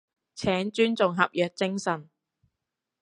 [0.33, 2.09] 請尊重合約精神